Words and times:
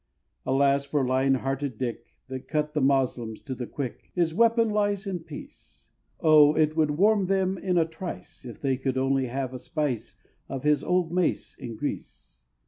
Alas 0.47 0.83
for 0.83 1.05
Lion 1.05 1.35
Hearted 1.35 1.77
Dick, 1.77 2.07
That 2.27 2.47
cut 2.47 2.73
the 2.73 2.81
Moslems 2.81 3.39
to 3.41 3.53
the 3.53 3.67
quick, 3.67 4.09
His 4.15 4.33
weapon 4.33 4.71
lies 4.71 5.05
in 5.05 5.19
peace: 5.19 5.91
Oh, 6.19 6.55
it 6.57 6.75
would 6.75 6.97
warm 6.97 7.27
them 7.27 7.55
in 7.59 7.77
a 7.77 7.85
trice, 7.85 8.43
If 8.43 8.59
they 8.61 8.77
could 8.77 8.97
only 8.97 9.27
have 9.27 9.53
a 9.53 9.59
spice 9.59 10.15
Of 10.49 10.63
his 10.63 10.83
old 10.83 11.11
mace 11.11 11.55
in 11.55 11.75
Greece! 11.75 12.45